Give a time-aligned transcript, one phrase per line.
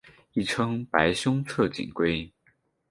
[0.33, 2.33] 亦称白胸侧颈龟。